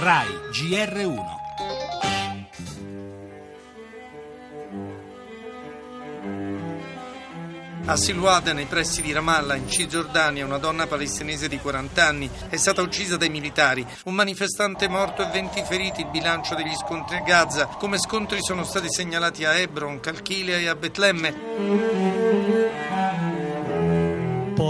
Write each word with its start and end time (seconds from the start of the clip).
RAI 0.00 0.28
GR1 0.52 1.36
A 7.86 7.96
Silwada, 7.96 8.52
nei 8.52 8.66
pressi 8.66 9.02
di 9.02 9.12
Ramallah, 9.12 9.56
in 9.56 9.68
Cisgiordania, 9.68 10.44
una 10.44 10.58
donna 10.58 10.86
palestinese 10.86 11.48
di 11.48 11.58
40 11.58 12.06
anni 12.06 12.30
è 12.48 12.56
stata 12.56 12.80
uccisa 12.80 13.16
dai 13.16 13.28
militari. 13.28 13.84
Un 14.04 14.14
manifestante 14.14 14.86
morto 14.86 15.26
e 15.26 15.32
20 15.32 15.64
feriti, 15.64 16.02
il 16.02 16.10
bilancio 16.10 16.54
degli 16.54 16.76
scontri 16.76 17.16
a 17.16 17.22
Gaza. 17.22 17.66
Come 17.66 17.98
scontri 17.98 18.38
sono 18.40 18.62
stati 18.62 18.86
segnalati 18.88 19.44
a 19.46 19.54
Hebron, 19.54 19.98
Calchilea 19.98 20.58
e 20.58 20.68
a 20.68 20.76
Betlemme. 20.76 22.97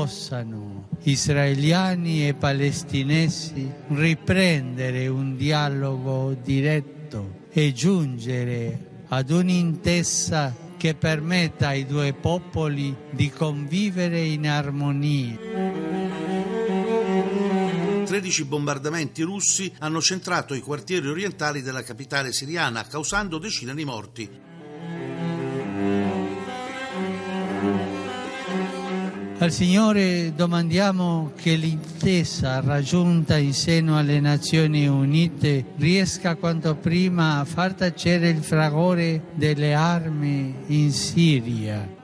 Possano 0.08 0.88
israeliani 1.02 2.26
e 2.26 2.32
palestinesi 2.32 3.70
riprendere 3.88 5.06
un 5.06 5.36
dialogo 5.36 6.34
diretto 6.42 7.40
e 7.50 7.74
giungere 7.74 9.04
ad 9.08 9.28
un'intesa 9.28 10.56
che 10.78 10.94
permetta 10.94 11.68
ai 11.68 11.84
due 11.84 12.14
popoli 12.14 12.96
di 13.10 13.28
convivere 13.28 14.20
in 14.20 14.48
armonia. 14.48 15.36
13 18.06 18.44
bombardamenti 18.44 19.20
russi 19.20 19.70
hanno 19.80 20.00
centrato 20.00 20.54
i 20.54 20.60
quartieri 20.60 21.06
orientali 21.06 21.60
della 21.60 21.82
capitale 21.82 22.32
siriana, 22.32 22.82
causando 22.86 23.36
decine 23.36 23.74
di 23.74 23.84
morti. 23.84 24.47
Al 29.40 29.52
Signore 29.52 30.32
domandiamo 30.34 31.30
che 31.36 31.54
l'intesa 31.54 32.58
raggiunta 32.60 33.36
in 33.36 33.54
seno 33.54 33.96
alle 33.96 34.18
Nazioni 34.18 34.88
Unite 34.88 35.64
riesca 35.76 36.34
quanto 36.34 36.74
prima 36.74 37.38
a 37.38 37.44
far 37.44 37.74
tacere 37.74 38.30
il 38.30 38.42
fragore 38.42 39.26
delle 39.34 39.74
armi 39.74 40.52
in 40.66 40.90
Siria. 40.90 41.97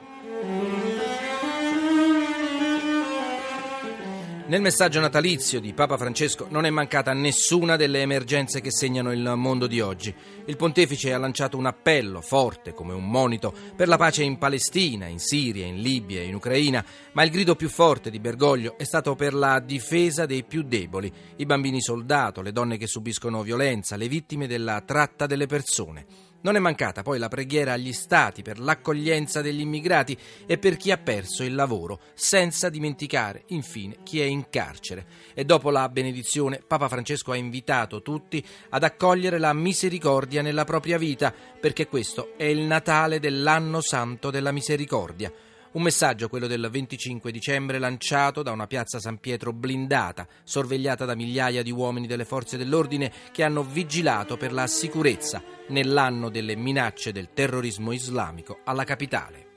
Nel 4.47 4.61
messaggio 4.61 4.99
natalizio 4.99 5.59
di 5.59 5.73
Papa 5.73 5.97
Francesco 5.97 6.45
non 6.51 6.65
è 6.65 6.69
mancata 6.69 7.13
nessuna 7.13 7.77
delle 7.77 8.01
emergenze 8.01 8.61
che 8.61 8.71
segnano 8.71 9.11
il 9.11 9.33
mondo 9.35 9.65
di 9.65 9.81
oggi. 9.81 10.13
Il 10.45 10.55
pontefice 10.55 11.11
ha 11.13 11.17
lanciato 11.17 11.57
un 11.57 11.65
appello 11.65 12.21
forte 12.21 12.71
come 12.71 12.93
un 12.93 13.09
monito 13.09 13.51
per 13.75 13.87
la 13.87 13.97
pace 13.97 14.21
in 14.21 14.37
Palestina, 14.37 15.07
in 15.07 15.17
Siria, 15.17 15.65
in 15.65 15.81
Libia 15.81 16.21
e 16.21 16.25
in 16.25 16.35
Ucraina, 16.35 16.85
ma 17.13 17.23
il 17.23 17.31
grido 17.31 17.55
più 17.55 17.69
forte 17.69 18.11
di 18.11 18.19
Bergoglio 18.19 18.77
è 18.77 18.83
stato 18.83 19.15
per 19.15 19.33
la 19.33 19.59
difesa 19.59 20.27
dei 20.27 20.43
più 20.43 20.61
deboli, 20.61 21.11
i 21.37 21.45
bambini 21.47 21.81
soldato, 21.81 22.43
le 22.43 22.51
donne 22.51 22.77
che 22.77 22.85
subiscono 22.85 23.41
violenza, 23.41 23.95
le 23.95 24.07
vittime 24.07 24.45
della 24.45 24.79
tratta 24.85 25.25
delle 25.25 25.47
persone. 25.47 26.05
Non 26.45 26.55
è 26.55 26.59
mancata 26.59 27.01
poi 27.01 27.17
la 27.17 27.27
preghiera 27.27 27.73
agli 27.73 27.91
Stati 27.91 28.43
per 28.43 28.59
l'accoglienza 28.59 29.41
degli 29.41 29.61
immigrati 29.61 30.15
e 30.45 30.59
per 30.59 30.77
chi 30.77 30.91
ha 30.91 30.97
perso 30.99 31.41
il 31.41 31.55
lavoro, 31.55 31.99
senza 32.13 32.69
dimenticare 32.69 33.45
infine 33.47 33.97
chi 34.03 34.21
è 34.21 34.25
in 34.25 34.47
carcere. 34.51 35.07
E 35.33 35.43
dopo 35.43 35.71
la 35.71 35.89
benedizione 35.89 36.61
Papa 36.65 36.87
Francesco 36.87 37.31
ha 37.31 37.35
invitato 37.35 38.03
tutti 38.03 38.45
ad 38.69 38.83
accogliere 38.83 39.39
la 39.39 39.53
misericordia 39.53 40.43
nella 40.43 40.65
propria 40.65 40.99
vita, 40.99 41.33
perché 41.59 41.87
questo 41.87 42.33
è 42.37 42.43
il 42.43 42.59
Natale 42.59 43.19
dell'anno 43.19 43.81
santo 43.81 44.29
della 44.29 44.51
misericordia. 44.51 45.33
Un 45.75 45.81
messaggio, 45.81 46.29
quello 46.29 46.47
del 46.47 46.69
25 46.71 47.33
dicembre, 47.33 47.79
lanciato 47.79 48.41
da 48.41 48.53
una 48.53 48.65
piazza 48.65 49.01
San 49.01 49.17
Pietro 49.17 49.51
blindata, 49.51 50.25
sorvegliata 50.45 51.03
da 51.03 51.15
migliaia 51.15 51.63
di 51.63 51.71
uomini 51.71 52.07
delle 52.07 52.23
forze 52.23 52.55
dell'ordine 52.55 53.11
che 53.33 53.43
hanno 53.43 53.61
vigilato 53.61 54.37
per 54.37 54.53
la 54.53 54.67
sicurezza 54.67 55.43
nell'anno 55.67 56.29
delle 56.29 56.55
minacce 56.55 57.11
del 57.11 57.33
terrorismo 57.33 57.91
islamico 57.91 58.59
alla 58.63 58.85
capitale. 58.85 59.54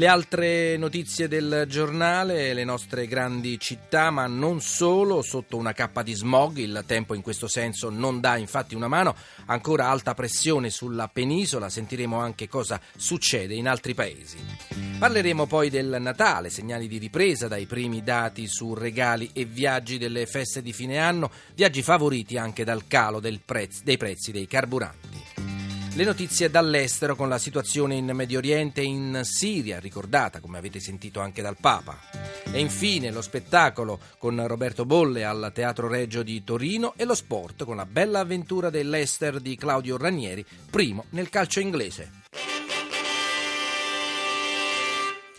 Le 0.00 0.06
altre 0.06 0.78
notizie 0.78 1.28
del 1.28 1.66
giornale, 1.68 2.54
le 2.54 2.64
nostre 2.64 3.06
grandi 3.06 3.60
città, 3.60 4.08
ma 4.08 4.26
non 4.26 4.62
solo, 4.62 5.20
sotto 5.20 5.58
una 5.58 5.74
cappa 5.74 6.02
di 6.02 6.14
smog, 6.14 6.56
il 6.56 6.84
tempo 6.86 7.12
in 7.12 7.20
questo 7.20 7.46
senso 7.48 7.90
non 7.90 8.18
dà 8.18 8.38
infatti 8.38 8.74
una 8.74 8.88
mano, 8.88 9.14
ancora 9.44 9.90
alta 9.90 10.14
pressione 10.14 10.70
sulla 10.70 11.08
penisola, 11.08 11.68
sentiremo 11.68 12.18
anche 12.18 12.48
cosa 12.48 12.80
succede 12.96 13.52
in 13.52 13.68
altri 13.68 13.92
paesi. 13.92 14.38
Parleremo 14.98 15.44
poi 15.44 15.68
del 15.68 15.98
Natale, 16.00 16.48
segnali 16.48 16.88
di 16.88 16.96
ripresa 16.96 17.46
dai 17.46 17.66
primi 17.66 18.02
dati 18.02 18.46
su 18.46 18.72
regali 18.72 19.28
e 19.34 19.44
viaggi 19.44 19.98
delle 19.98 20.24
feste 20.24 20.62
di 20.62 20.72
fine 20.72 20.96
anno, 20.96 21.30
viaggi 21.54 21.82
favoriti 21.82 22.38
anche 22.38 22.64
dal 22.64 22.86
calo 22.86 23.20
prezzo, 23.44 23.82
dei 23.84 23.98
prezzi 23.98 24.32
dei 24.32 24.46
carburanti. 24.46 25.09
Le 25.94 26.04
notizie 26.04 26.50
dall'estero 26.50 27.16
con 27.16 27.28
la 27.28 27.36
situazione 27.36 27.96
in 27.96 28.12
Medio 28.14 28.38
Oriente 28.38 28.80
e 28.80 28.84
in 28.84 29.20
Siria, 29.24 29.80
ricordata 29.80 30.38
come 30.38 30.56
avete 30.56 30.78
sentito 30.78 31.20
anche 31.20 31.42
dal 31.42 31.56
Papa. 31.60 31.98
E 32.52 32.60
infine 32.60 33.10
lo 33.10 33.20
spettacolo 33.20 33.98
con 34.16 34.46
Roberto 34.46 34.86
Bolle 34.86 35.24
al 35.24 35.50
Teatro 35.52 35.88
Reggio 35.88 36.22
di 36.22 36.44
Torino 36.44 36.94
e 36.96 37.04
lo 37.04 37.14
sport 37.14 37.64
con 37.64 37.76
la 37.76 37.86
bella 37.86 38.20
avventura 38.20 38.70
dell'Ester 38.70 39.40
di 39.40 39.56
Claudio 39.56 39.96
Ranieri, 39.96 40.46
primo 40.70 41.06
nel 41.10 41.28
calcio 41.28 41.58
inglese. 41.58 42.20